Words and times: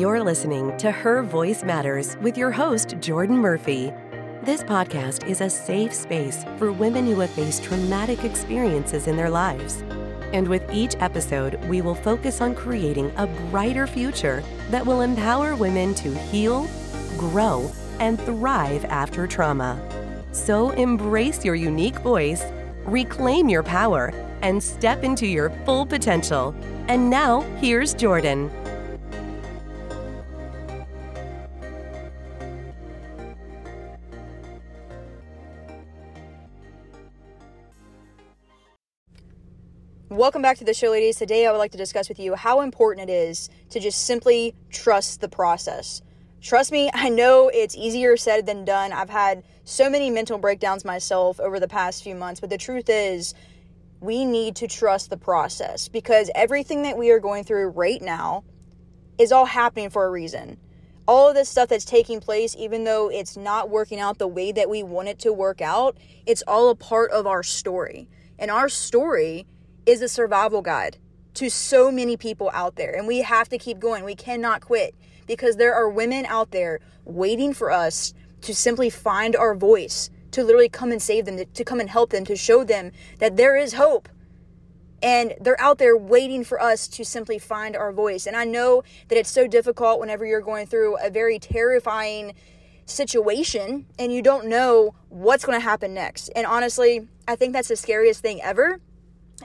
You're 0.00 0.24
listening 0.24 0.74
to 0.78 0.90
Her 0.90 1.22
Voice 1.22 1.62
Matters 1.62 2.16
with 2.22 2.38
your 2.38 2.50
host, 2.50 2.94
Jordan 3.00 3.36
Murphy. 3.36 3.92
This 4.42 4.62
podcast 4.62 5.28
is 5.28 5.42
a 5.42 5.50
safe 5.50 5.92
space 5.92 6.42
for 6.56 6.72
women 6.72 7.04
who 7.04 7.20
have 7.20 7.28
faced 7.28 7.64
traumatic 7.64 8.24
experiences 8.24 9.08
in 9.08 9.16
their 9.18 9.28
lives. 9.28 9.84
And 10.32 10.48
with 10.48 10.62
each 10.72 10.96
episode, 11.00 11.62
we 11.66 11.82
will 11.82 11.94
focus 11.94 12.40
on 12.40 12.54
creating 12.54 13.12
a 13.18 13.26
brighter 13.50 13.86
future 13.86 14.42
that 14.70 14.86
will 14.86 15.02
empower 15.02 15.54
women 15.54 15.94
to 15.96 16.14
heal, 16.14 16.66
grow, 17.18 17.70
and 17.98 18.18
thrive 18.22 18.86
after 18.86 19.26
trauma. 19.26 19.78
So 20.32 20.70
embrace 20.70 21.44
your 21.44 21.56
unique 21.56 21.98
voice, 21.98 22.42
reclaim 22.86 23.50
your 23.50 23.62
power, 23.62 24.14
and 24.40 24.62
step 24.62 25.04
into 25.04 25.26
your 25.26 25.50
full 25.66 25.84
potential. 25.84 26.54
And 26.88 27.10
now, 27.10 27.42
here's 27.58 27.92
Jordan. 27.92 28.50
Welcome 40.10 40.42
back 40.42 40.58
to 40.58 40.64
the 40.64 40.74
show, 40.74 40.90
ladies. 40.90 41.18
Today, 41.18 41.46
I 41.46 41.52
would 41.52 41.58
like 41.58 41.70
to 41.70 41.78
discuss 41.78 42.08
with 42.08 42.18
you 42.18 42.34
how 42.34 42.62
important 42.62 43.08
it 43.08 43.12
is 43.12 43.48
to 43.68 43.78
just 43.78 44.06
simply 44.06 44.56
trust 44.68 45.20
the 45.20 45.28
process. 45.28 46.02
Trust 46.42 46.72
me, 46.72 46.90
I 46.94 47.10
know 47.10 47.48
it's 47.48 47.76
easier 47.76 48.16
said 48.16 48.44
than 48.44 48.64
done. 48.64 48.92
I've 48.92 49.08
had 49.08 49.44
so 49.62 49.88
many 49.88 50.10
mental 50.10 50.36
breakdowns 50.36 50.84
myself 50.84 51.38
over 51.38 51.60
the 51.60 51.68
past 51.68 52.02
few 52.02 52.16
months, 52.16 52.40
but 52.40 52.50
the 52.50 52.58
truth 52.58 52.86
is, 52.88 53.34
we 54.00 54.24
need 54.24 54.56
to 54.56 54.66
trust 54.66 55.10
the 55.10 55.16
process 55.16 55.86
because 55.86 56.28
everything 56.34 56.82
that 56.82 56.98
we 56.98 57.12
are 57.12 57.20
going 57.20 57.44
through 57.44 57.68
right 57.68 58.02
now 58.02 58.42
is 59.16 59.30
all 59.30 59.46
happening 59.46 59.90
for 59.90 60.06
a 60.06 60.10
reason. 60.10 60.58
All 61.06 61.28
of 61.28 61.36
this 61.36 61.48
stuff 61.48 61.68
that's 61.68 61.84
taking 61.84 62.18
place, 62.18 62.56
even 62.58 62.82
though 62.82 63.12
it's 63.12 63.36
not 63.36 63.70
working 63.70 64.00
out 64.00 64.18
the 64.18 64.26
way 64.26 64.50
that 64.50 64.68
we 64.68 64.82
want 64.82 65.06
it 65.06 65.20
to 65.20 65.32
work 65.32 65.60
out, 65.60 65.98
it's 66.26 66.42
all 66.48 66.68
a 66.68 66.74
part 66.74 67.12
of 67.12 67.28
our 67.28 67.44
story. 67.44 68.08
And 68.40 68.50
our 68.50 68.68
story 68.68 69.46
is 69.86 70.02
a 70.02 70.08
survival 70.08 70.62
guide 70.62 70.98
to 71.34 71.48
so 71.48 71.90
many 71.90 72.16
people 72.16 72.50
out 72.52 72.76
there. 72.76 72.94
And 72.94 73.06
we 73.06 73.18
have 73.18 73.48
to 73.50 73.58
keep 73.58 73.78
going. 73.78 74.04
We 74.04 74.14
cannot 74.14 74.60
quit 74.60 74.94
because 75.26 75.56
there 75.56 75.74
are 75.74 75.88
women 75.88 76.26
out 76.26 76.50
there 76.50 76.80
waiting 77.04 77.54
for 77.54 77.70
us 77.70 78.14
to 78.42 78.54
simply 78.54 78.90
find 78.90 79.36
our 79.36 79.54
voice, 79.54 80.10
to 80.32 80.42
literally 80.42 80.68
come 80.68 80.90
and 80.90 81.00
save 81.00 81.26
them, 81.26 81.38
to 81.52 81.64
come 81.64 81.80
and 81.80 81.90
help 81.90 82.10
them, 82.10 82.24
to 82.24 82.36
show 82.36 82.64
them 82.64 82.90
that 83.18 83.36
there 83.36 83.56
is 83.56 83.74
hope. 83.74 84.08
And 85.02 85.34
they're 85.40 85.60
out 85.60 85.78
there 85.78 85.96
waiting 85.96 86.44
for 86.44 86.60
us 86.60 86.86
to 86.88 87.04
simply 87.04 87.38
find 87.38 87.74
our 87.74 87.92
voice. 87.92 88.26
And 88.26 88.36
I 88.36 88.44
know 88.44 88.82
that 89.08 89.16
it's 89.16 89.30
so 89.30 89.46
difficult 89.46 89.98
whenever 89.98 90.26
you're 90.26 90.42
going 90.42 90.66
through 90.66 90.98
a 90.98 91.10
very 91.10 91.38
terrifying 91.38 92.34
situation 92.84 93.86
and 93.98 94.12
you 94.12 94.20
don't 94.20 94.46
know 94.46 94.94
what's 95.08 95.44
going 95.44 95.58
to 95.58 95.64
happen 95.64 95.94
next. 95.94 96.28
And 96.30 96.46
honestly, 96.46 97.08
I 97.26 97.36
think 97.36 97.52
that's 97.52 97.68
the 97.68 97.76
scariest 97.76 98.20
thing 98.20 98.42
ever 98.42 98.80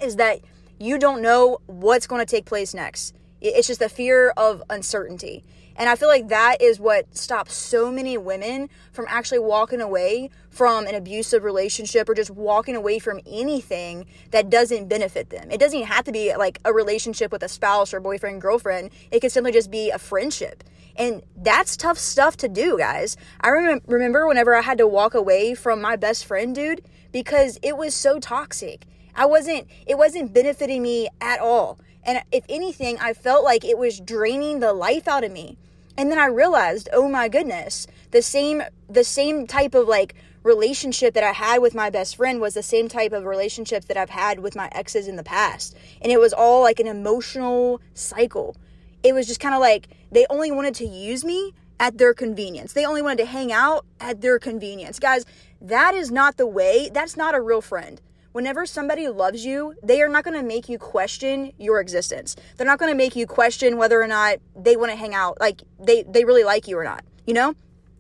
is 0.02 0.18
that 0.18 0.40
you 0.80 0.98
don't 0.98 1.22
know 1.22 1.60
what's 1.68 2.08
going 2.08 2.26
to 2.26 2.30
take 2.30 2.46
place 2.46 2.74
next. 2.74 3.16
It's 3.42 3.68
just 3.68 3.82
a 3.82 3.90
fear 3.90 4.30
of 4.38 4.64
uncertainty. 4.70 5.44
And 5.78 5.90
I 5.90 5.96
feel 5.96 6.08
like 6.08 6.30
that 6.30 6.62
is 6.62 6.80
what 6.80 7.16
stops 7.16 7.54
so 7.54 7.92
many 7.92 8.18
women 8.18 8.70
from 8.94 9.06
actually 9.10 9.40
walking 9.40 9.82
away 9.82 10.30
from 10.50 10.88
an 10.88 10.96
abusive 10.96 11.44
relationship 11.44 12.08
or 12.08 12.14
just 12.14 12.32
walking 12.32 12.78
away 12.78 12.98
from 13.00 13.20
anything 13.26 14.06
that 14.32 14.50
doesn't 14.50 14.88
benefit 14.88 15.30
them. 15.30 15.52
It 15.52 15.60
doesn't 15.60 15.78
even 15.78 15.92
have 15.92 16.06
to 16.06 16.14
be 16.14 16.34
like 16.36 16.60
a 16.64 16.72
relationship 16.72 17.32
with 17.32 17.44
a 17.44 17.50
spouse 17.50 17.94
or 17.94 18.00
boyfriend, 18.00 18.42
girlfriend. 18.42 18.92
It 19.12 19.20
could 19.20 19.34
simply 19.34 19.52
just 19.52 19.70
be 19.70 19.90
a 19.90 20.00
friendship. 20.00 20.64
And 20.96 21.24
that's 21.36 21.76
tough 21.76 21.98
stuff 21.98 22.38
to 22.38 22.48
do, 22.48 22.78
guys. 22.78 23.18
I 23.42 23.50
rem- 23.50 23.82
remember 23.86 24.28
whenever 24.28 24.56
I 24.56 24.62
had 24.62 24.78
to 24.78 24.88
walk 24.88 25.14
away 25.14 25.56
from 25.56 25.82
my 25.82 25.98
best 25.98 26.26
friend, 26.26 26.56
dude, 26.56 26.86
because 27.12 27.60
it 27.62 27.76
was 27.76 27.94
so 27.94 28.20
toxic. 28.20 28.86
I 29.16 29.26
wasn't, 29.26 29.68
it 29.86 29.98
wasn't 29.98 30.34
benefiting 30.34 30.84
me 30.84 31.08
at 31.22 31.40
all. 31.40 31.80
And 32.04 32.22
if 32.32 32.46
anything, 32.50 32.98
I 33.00 33.14
felt 33.14 33.44
like 33.44 33.66
it 33.66 33.78
was 33.78 34.00
draining 34.00 34.60
the 34.60 34.74
life 34.74 35.08
out 35.08 35.24
of 35.24 35.32
me. 35.32 35.58
And 35.98 36.12
then 36.12 36.20
I 36.20 36.26
realized, 36.26 36.90
oh 36.94 37.08
my 37.08 37.30
goodness, 37.30 37.88
the 38.12 38.22
same, 38.22 38.62
the 38.90 39.04
same 39.04 39.48
type 39.48 39.74
of 39.74 39.88
like 39.88 40.16
relationship 40.44 41.14
that 41.16 41.24
I 41.24 41.32
had 41.32 41.62
with 41.62 41.74
my 41.74 41.90
best 41.90 42.18
friend 42.18 42.40
was 42.40 42.54
the 42.54 42.62
same 42.62 42.88
type 42.88 43.14
of 43.14 43.26
relationship 43.26 43.86
that 43.86 43.98
I've 43.98 44.10
had 44.12 44.40
with 44.40 44.56
my 44.56 44.70
exes 44.74 45.08
in 45.08 45.16
the 45.16 45.24
past. 45.24 45.76
And 46.02 46.12
it 46.12 46.20
was 46.20 46.34
all 46.34 46.62
like 46.62 46.80
an 46.80 46.88
emotional 46.88 47.82
cycle. 47.94 48.56
It 49.02 49.14
was 49.14 49.26
just 49.26 49.40
kind 49.40 49.56
of 49.56 49.62
like 49.62 49.88
they 50.12 50.26
only 50.30 50.52
wanted 50.52 50.76
to 50.76 50.86
use 50.86 51.26
me 51.26 51.54
at 51.80 51.98
their 51.98 52.14
convenience. 52.14 52.74
They 52.74 52.86
only 52.86 53.02
wanted 53.02 53.20
to 53.20 53.26
hang 53.26 53.52
out 53.52 53.86
at 54.00 54.22
their 54.22 54.38
convenience. 54.38 55.00
Guys, 55.00 55.26
that 55.62 55.96
is 55.96 56.12
not 56.12 56.38
the 56.38 56.48
way. 56.48 56.90
That's 56.94 57.18
not 57.18 57.34
a 57.34 57.42
real 57.42 57.62
friend 57.62 58.00
whenever 58.36 58.66
somebody 58.66 59.08
loves 59.08 59.46
you, 59.46 59.74
they 59.82 60.02
are 60.02 60.10
not 60.10 60.26
going 60.26 60.38
to 60.38 60.46
make 60.46 60.68
you 60.68 60.78
question 60.78 61.54
your 61.58 61.80
existence. 61.80 62.36
They're 62.58 62.68
not 62.68 62.80
going 62.80 62.92
to 62.92 62.98
make 62.98 63.16
you 63.16 63.26
question 63.26 63.78
whether 63.78 64.02
or 64.02 64.08
not 64.08 64.40
they 64.58 64.76
want 64.76 64.92
to 64.92 64.98
hang 64.98 65.16
out, 65.16 65.40
like 65.40 65.64
they 65.80 66.04
they 66.04 66.26
really 66.26 66.44
like 66.44 66.68
you 66.68 66.78
or 66.78 66.84
not, 66.84 67.06
you 67.26 67.34
know? 67.34 67.56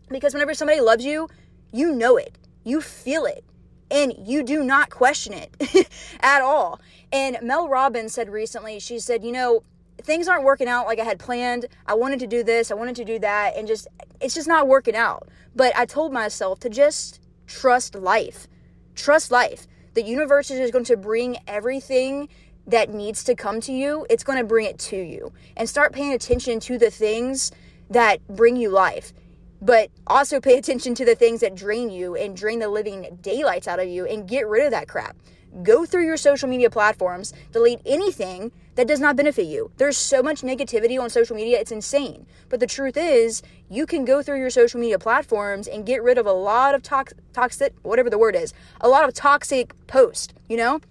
Because 0.09 0.33
whenever 0.33 0.53
somebody 0.53 0.81
loves 0.81 1.05
you, 1.05 1.29
you 1.71 1.93
know 1.93 2.17
it. 2.17 2.37
You 2.65 2.81
feel 2.81 3.23
it. 3.23 3.45
And 3.89 4.13
you 4.25 4.43
do 4.43 4.61
not 4.61 4.89
question 4.89 5.31
it 5.31 5.89
at 6.19 6.41
all. 6.41 6.81
And 7.13 7.37
Mel 7.41 7.69
Robbins 7.69 8.11
said 8.11 8.29
recently, 8.29 8.77
she 8.79 8.99
said, 8.99 9.23
you 9.23 9.31
know, 9.31 9.63
things 10.01 10.27
aren't 10.27 10.43
working 10.43 10.67
out 10.67 10.85
like 10.85 10.99
I 10.99 11.05
had 11.05 11.17
planned. 11.17 11.67
I 11.87 11.93
wanted 11.93 12.19
to 12.19 12.27
do 12.27 12.43
this, 12.43 12.71
I 12.71 12.73
wanted 12.73 12.97
to 12.97 13.05
do 13.05 13.19
that, 13.19 13.55
and 13.55 13.69
just 13.69 13.87
it's 14.19 14.35
just 14.35 14.49
not 14.49 14.67
working 14.67 14.97
out. 14.97 15.29
But 15.55 15.73
I 15.77 15.85
told 15.85 16.11
myself 16.11 16.59
to 16.59 16.69
just 16.69 17.21
trust 17.47 17.95
life. 17.95 18.49
Trust 18.95 19.31
life 19.31 19.65
the 19.95 20.03
universe 20.03 20.51
is 20.51 20.59
just 20.59 20.73
going 20.73 20.85
to 20.85 20.97
bring 20.97 21.37
everything 21.47 22.29
that 22.67 22.89
needs 22.89 23.23
to 23.23 23.35
come 23.35 23.61
to 23.61 23.71
you, 23.71 24.05
it's 24.09 24.23
going 24.23 24.37
to 24.37 24.45
bring 24.45 24.65
it 24.65 24.77
to 24.77 24.97
you. 24.97 25.31
And 25.55 25.69
start 25.69 25.93
paying 25.93 26.13
attention 26.13 26.59
to 26.61 26.77
the 26.77 26.91
things 26.91 27.51
that 27.89 28.25
bring 28.27 28.55
you 28.55 28.69
life. 28.69 29.13
But 29.61 29.89
also 30.05 30.39
pay 30.39 30.57
attention 30.57 30.93
to 30.95 31.05
the 31.05 31.15
things 31.15 31.41
that 31.41 31.55
drain 31.55 31.89
you 31.89 32.15
and 32.15 32.35
drain 32.35 32.59
the 32.59 32.67
living 32.67 33.17
daylights 33.21 33.67
out 33.67 33.79
of 33.79 33.87
you 33.87 34.05
and 34.05 34.27
get 34.27 34.47
rid 34.47 34.65
of 34.65 34.71
that 34.71 34.87
crap. 34.87 35.15
Go 35.63 35.85
through 35.85 36.05
your 36.05 36.17
social 36.17 36.49
media 36.49 36.69
platforms, 36.69 37.33
delete 37.51 37.79
anything 37.85 38.51
that 38.75 38.87
does 38.87 38.99
not 38.99 39.15
benefit 39.15 39.45
you. 39.45 39.71
There's 39.77 39.97
so 39.97 40.21
much 40.21 40.41
negativity 40.41 40.99
on 40.99 41.09
social 41.09 41.35
media, 41.35 41.59
it's 41.59 41.71
insane. 41.71 42.25
But 42.49 42.59
the 42.59 42.67
truth 42.67 42.97
is, 42.97 43.41
you 43.69 43.85
can 43.85 44.03
go 44.03 44.21
through 44.21 44.39
your 44.39 44.49
social 44.49 44.79
media 44.79 44.99
platforms 44.99 45.67
and 45.67 45.85
get 45.85 46.03
rid 46.03 46.17
of 46.17 46.25
a 46.25 46.33
lot 46.33 46.75
of 46.75 46.83
tox- 46.83 47.13
toxic, 47.31 47.73
whatever 47.83 48.09
the 48.09 48.17
word 48.17 48.35
is, 48.35 48.53
a 48.81 48.89
lot 48.89 49.07
of 49.07 49.13
toxic 49.13 49.73
posts, 49.87 50.33
you 50.49 50.57
know? 50.57 50.81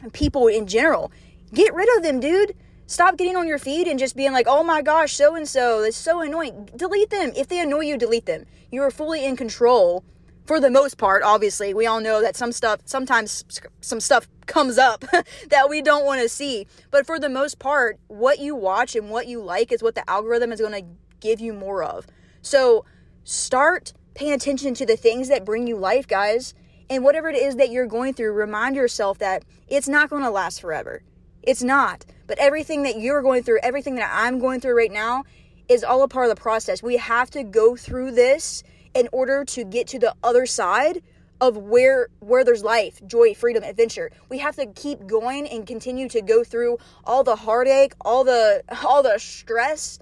And 0.00 0.12
people 0.12 0.46
in 0.46 0.66
general. 0.66 1.12
Get 1.52 1.74
rid 1.74 1.94
of 1.96 2.02
them, 2.02 2.18
dude. 2.18 2.54
Stop 2.86 3.18
getting 3.18 3.36
on 3.36 3.46
your 3.46 3.58
feed 3.58 3.86
and 3.86 3.98
just 3.98 4.16
being 4.16 4.32
like, 4.32 4.46
oh 4.48 4.62
my 4.62 4.80
gosh, 4.80 5.12
so 5.12 5.34
and 5.34 5.48
so, 5.48 5.82
that's 5.82 5.96
so 5.96 6.20
annoying. 6.20 6.70
Delete 6.76 7.10
them. 7.10 7.32
If 7.36 7.48
they 7.48 7.60
annoy 7.60 7.80
you, 7.80 7.98
delete 7.98 8.26
them. 8.26 8.46
You 8.70 8.82
are 8.82 8.90
fully 8.90 9.24
in 9.24 9.36
control 9.36 10.04
for 10.46 10.60
the 10.60 10.70
most 10.70 10.96
part, 10.96 11.22
obviously, 11.22 11.74
we 11.74 11.86
all 11.86 12.00
know 12.00 12.20
that 12.22 12.36
some 12.36 12.52
stuff, 12.52 12.80
sometimes 12.84 13.44
some 13.80 14.00
stuff 14.00 14.28
comes 14.46 14.78
up 14.78 15.04
that 15.48 15.68
we 15.68 15.82
don't 15.82 16.06
want 16.06 16.22
to 16.22 16.28
see. 16.28 16.66
But 16.90 17.04
for 17.04 17.18
the 17.18 17.28
most 17.28 17.58
part, 17.58 17.98
what 18.06 18.38
you 18.38 18.54
watch 18.54 18.94
and 18.94 19.10
what 19.10 19.26
you 19.26 19.42
like 19.42 19.72
is 19.72 19.82
what 19.82 19.94
the 19.94 20.08
algorithm 20.08 20.52
is 20.52 20.60
going 20.60 20.72
to 20.72 20.88
give 21.20 21.40
you 21.40 21.52
more 21.52 21.82
of. 21.82 22.06
So 22.42 22.84
start 23.24 23.92
paying 24.14 24.32
attention 24.32 24.74
to 24.74 24.86
the 24.86 24.96
things 24.96 25.28
that 25.28 25.44
bring 25.44 25.66
you 25.66 25.76
life, 25.76 26.06
guys. 26.06 26.54
And 26.88 27.02
whatever 27.02 27.28
it 27.28 27.36
is 27.36 27.56
that 27.56 27.70
you're 27.70 27.86
going 27.86 28.14
through, 28.14 28.32
remind 28.32 28.76
yourself 28.76 29.18
that 29.18 29.44
it's 29.66 29.88
not 29.88 30.08
going 30.08 30.22
to 30.22 30.30
last 30.30 30.60
forever. 30.60 31.02
It's 31.42 31.62
not. 31.62 32.04
But 32.28 32.38
everything 32.38 32.84
that 32.84 33.00
you're 33.00 33.22
going 33.22 33.42
through, 33.42 33.58
everything 33.62 33.96
that 33.96 34.10
I'm 34.12 34.38
going 34.38 34.60
through 34.60 34.76
right 34.76 34.92
now, 34.92 35.24
is 35.68 35.82
all 35.82 36.02
a 36.02 36.08
part 36.08 36.30
of 36.30 36.36
the 36.36 36.40
process. 36.40 36.82
We 36.82 36.96
have 36.98 37.30
to 37.30 37.42
go 37.42 37.74
through 37.74 38.12
this 38.12 38.62
in 38.96 39.08
order 39.12 39.44
to 39.44 39.64
get 39.64 39.86
to 39.88 39.98
the 39.98 40.14
other 40.22 40.46
side 40.46 41.02
of 41.40 41.58
where 41.58 42.08
where 42.20 42.44
there's 42.44 42.64
life, 42.64 43.00
joy, 43.06 43.34
freedom, 43.34 43.62
adventure. 43.62 44.10
We 44.30 44.38
have 44.38 44.56
to 44.56 44.66
keep 44.66 45.06
going 45.06 45.46
and 45.46 45.66
continue 45.66 46.08
to 46.08 46.22
go 46.22 46.42
through 46.42 46.78
all 47.04 47.22
the 47.22 47.36
heartache, 47.36 47.92
all 48.00 48.24
the 48.24 48.62
all 48.84 49.02
the 49.02 49.18
stress 49.18 49.98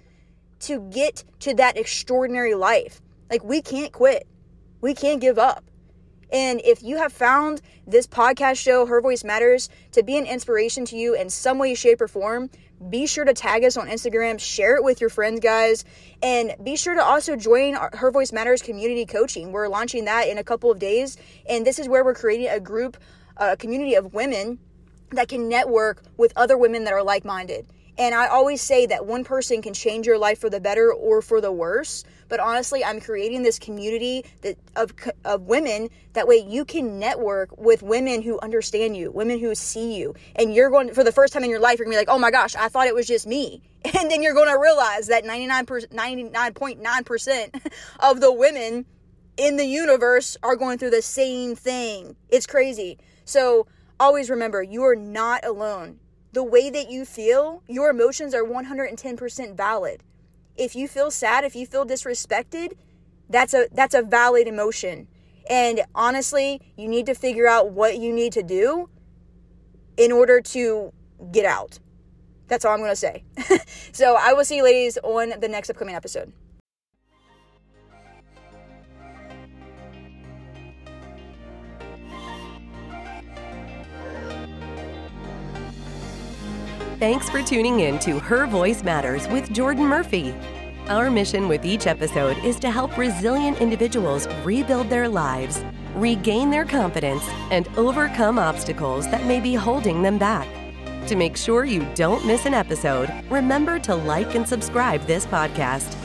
to 0.61 0.81
get 0.91 1.25
to 1.41 1.55
that 1.55 1.77
extraordinary 1.77 2.55
life. 2.55 3.03
Like 3.31 3.43
we 3.43 3.61
can't 3.61 3.93
quit. 3.93 4.29
We 4.81 4.95
can't 4.95 5.21
give 5.21 5.39
up. 5.39 5.65
And 6.33 6.61
if 6.65 6.83
you 6.83 6.97
have 6.97 7.13
found 7.13 7.61
this 7.87 8.07
podcast 8.07 8.57
show, 8.57 8.87
Her 8.87 9.01
Voice 9.01 9.25
Matters, 9.25 9.69
to 9.93 10.03
be 10.03 10.17
an 10.17 10.27
inspiration 10.27 10.85
to 10.87 10.97
you 10.97 11.15
in 11.15 11.31
some 11.31 11.59
way, 11.59 11.75
shape, 11.75 12.01
or 12.01 12.09
form, 12.09 12.51
be 12.91 13.07
sure 13.07 13.25
to 13.25 13.33
tag 13.33 13.65
us 13.65 13.77
on 13.77 13.89
Instagram, 13.89 14.39
share 14.39 14.77
it 14.77 14.85
with 14.85 15.01
your 15.01 15.11
friends, 15.11 15.41
guys, 15.41 15.85
and 16.23 16.55
be 16.63 16.77
sure 16.77 16.95
to 16.95 17.03
also 17.03 17.37
join 17.37 17.75
our 17.75 17.91
Her 17.95 18.11
Voice 18.11 18.33
Matters 18.33 18.63
community 18.63 19.07
coaching. 19.07 19.53
We're 19.53 19.69
launching 19.69 20.05
that 20.07 20.29
in 20.29 20.39
a 20.39 20.45
couple 20.45 20.71
of 20.71 20.79
days, 20.79 21.17
and 21.49 21.67
this 21.67 21.79
is 21.79 21.89
where 21.89 22.05
we're 22.05 22.15
creating 22.15 22.49
a 22.49 22.61
group, 22.61 22.97
a 23.37 23.57
community 23.57 23.95
of 23.95 24.13
women 24.13 24.59
that 25.11 25.29
can 25.29 25.49
network 25.49 26.03
with 26.17 26.33
other 26.37 26.59
women 26.59 26.85
that 26.85 26.93
are 26.93 27.03
like 27.03 27.25
minded 27.25 27.67
And 27.97 28.15
I 28.15 28.27
always 28.27 28.61
say 28.61 28.87
that 28.87 29.07
one 29.07 29.23
person 29.23 29.63
can 29.63 29.73
change 29.73 30.07
your 30.07 30.19
life 30.19 30.41
for 30.41 30.51
the 30.51 30.61
better 30.61 30.93
or 30.93 31.23
for 31.23 31.41
the 31.41 31.53
worse. 31.53 32.05
But 32.29 32.41
honestly, 32.41 32.85
I'm 32.85 33.01
creating 33.01 33.45
this 33.45 33.59
community 33.59 34.25
that 34.43 34.59
of, 34.75 34.93
of 35.25 35.43
women. 35.43 35.91
That 36.15 36.27
way 36.27 36.37
you 36.37 36.65
can 36.65 36.99
network 36.99 37.57
with 37.57 37.83
women 37.83 38.23
who 38.23 38.41
understand 38.41 38.97
you, 38.97 39.13
women 39.13 39.39
who 39.39 39.55
see 39.55 39.97
you. 39.97 40.15
And 40.35 40.53
you're 40.53 40.71
going, 40.71 40.93
for 40.93 41.05
the 41.05 41.13
first 41.13 41.33
time 41.33 41.45
in 41.45 41.51
your 41.51 41.61
life, 41.61 41.79
you're 41.79 41.87
going 41.87 41.97
to 41.97 41.99
be 41.99 42.07
like, 42.07 42.15
oh 42.15 42.19
my 42.19 42.33
gosh, 42.33 42.57
I 42.57 42.69
thought 42.69 42.89
it 42.89 42.95
was 42.95 43.07
just 43.07 43.27
me. 43.27 43.63
And 43.85 44.11
then 44.11 44.23
you're 44.23 44.35
going 44.35 44.49
to 44.49 44.59
realize 44.59 45.09
that 45.09 45.27
99 45.27 45.67
99.9% 45.67 47.73
of 48.01 48.21
the 48.21 48.33
women 48.33 48.87
in 49.37 49.57
the 49.57 49.67
universe 49.67 50.39
are 50.43 50.57
going 50.57 50.79
through 50.79 50.91
the 50.91 51.03
same 51.03 51.55
thing. 51.55 52.17
It's 52.31 52.47
crazy. 52.47 52.97
So 53.27 53.67
always 54.01 54.31
remember, 54.31 54.63
you 54.63 54.85
are 54.85 54.97
not 54.97 55.45
alone 55.45 56.01
the 56.35 56.43
way 56.43 56.69
that 56.69 56.91
you 56.91 57.05
feel, 57.05 57.63
your 57.69 57.89
emotions 57.89 58.35
are 58.35 58.43
110% 58.43 59.57
valid. 59.57 60.03
If 60.57 60.75
you 60.77 60.89
feel 60.89 61.11
sad, 61.11 61.45
if 61.45 61.55
you 61.55 61.65
feel 61.65 61.87
disrespected, 61.87 62.73
that's 63.31 63.55
a 63.55 63.69
that's 63.73 63.95
a 63.95 64.03
valid 64.03 64.47
emotion. 64.47 65.09
And 65.49 65.83
honestly, 65.95 66.61
you 66.77 66.89
need 66.89 67.07
to 67.07 67.15
figure 67.15 67.47
out 67.47 67.71
what 67.71 67.99
you 67.99 68.13
need 68.13 68.33
to 68.33 68.43
do 68.43 68.89
in 69.97 70.11
order 70.13 70.41
to 70.41 70.93
get 71.33 71.45
out. 71.45 71.79
That's 72.49 72.65
all 72.65 72.73
I'm 72.73 72.81
going 72.81 72.91
to 72.91 72.97
say. 72.97 73.25
so, 73.93 74.17
I 74.19 74.33
will 74.33 74.45
see 74.45 74.57
you 74.57 74.65
ladies 74.65 74.99
on 75.03 75.35
the 75.41 75.49
next 75.49 75.71
upcoming 75.71 75.95
episode. 75.95 76.33
Thanks 87.01 87.29
for 87.29 87.43
tuning 87.43 87.81
in 87.81 87.99
to 88.01 88.21
Her 88.21 88.47
Voice 88.47 88.85
Matters 88.85 89.27
with 89.27 89.53
Jordan 89.53 89.85
Murphy. 89.85 90.33
Our 90.87 91.11
mission 91.11 91.49
with 91.49 91.65
each 91.65 91.89
episode 91.89 92.39
is 92.45 92.57
to 92.61 92.71
help 92.71 92.97
resilient 92.97 93.61
individuals 93.61 94.29
rebuild 94.45 94.89
their 94.89 95.09
lives, 95.09 95.65
regain 95.97 96.51
their 96.51 96.65
confidence, 96.65 97.25
and 97.51 97.69
overcome 97.77 98.39
obstacles 98.39 99.11
that 99.11 99.27
may 99.27 99.41
be 99.41 99.55
holding 99.55 100.03
them 100.03 100.19
back. 100.19 100.47
To 101.09 101.17
make 101.17 101.37
sure 101.37 101.65
you 101.65 101.85
don't 101.97 102.25
miss 102.25 102.47
an 102.47 102.55
episode, 102.55 103.13
remember 103.29 103.81
to 103.81 103.97
like 103.97 104.37
and 104.37 104.49
subscribe 104.49 105.05
this 105.05 105.27
podcast. 105.27 105.97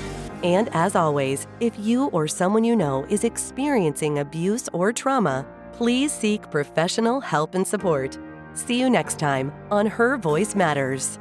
And 0.43 0.69
as 0.73 0.95
always, 0.95 1.45
if 1.59 1.77
you 1.77 2.05
or 2.07 2.27
someone 2.27 2.63
you 2.63 2.75
know 2.75 3.05
is 3.09 3.23
experiencing 3.23 4.19
abuse 4.19 4.67
or 4.73 4.91
trauma, 4.91 5.45
please 5.71 6.11
seek 6.11 6.49
professional 6.49 7.21
help 7.21 7.53
and 7.53 7.65
support. 7.65 8.17
See 8.59 8.77
you 8.77 8.89
next 8.89 9.17
time 9.17 9.53
on 9.71 9.85
Her 9.85 10.17
Voice 10.17 10.53
Matters. 10.53 11.17